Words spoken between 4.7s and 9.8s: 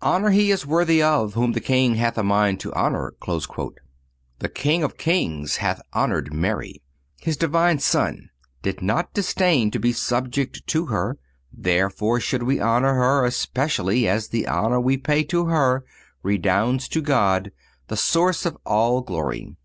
of kings hath honored Mary; His divine Son did not disdain to